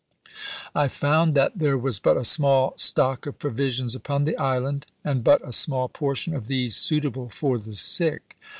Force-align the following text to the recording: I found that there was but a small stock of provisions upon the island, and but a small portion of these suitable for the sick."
I 0.73 0.87
found 0.87 1.35
that 1.35 1.59
there 1.59 1.77
was 1.77 1.99
but 1.99 2.17
a 2.17 2.25
small 2.25 2.73
stock 2.75 3.27
of 3.27 3.37
provisions 3.37 3.93
upon 3.93 4.23
the 4.23 4.35
island, 4.35 4.87
and 5.03 5.23
but 5.23 5.47
a 5.47 5.53
small 5.53 5.89
portion 5.89 6.33
of 6.33 6.47
these 6.47 6.75
suitable 6.75 7.29
for 7.29 7.59
the 7.59 7.75
sick." 7.75 8.35